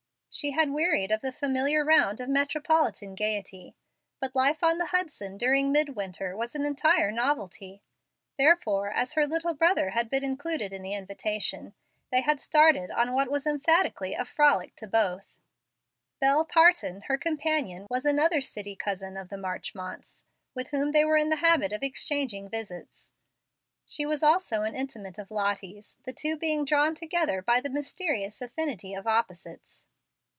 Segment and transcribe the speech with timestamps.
[0.33, 3.75] She had wearied of the familiar round of metropolitan gayety;
[4.21, 7.83] but life on the Hudson during midwinter was an entire novelty.
[8.37, 11.73] Therefore, as her little brother had been included in the invitation,
[12.11, 15.37] they had started on what was emphatically a frolic to both.
[16.21, 20.23] Bel Parton, her companion, was another city cousin of the Marchmonts,
[20.55, 23.11] with whom they were in the habit of exchanging visits.
[23.85, 28.41] She was also an intimate of Lottie's, the two being drawn together by the mysterious
[28.41, 29.83] affinity of opposites.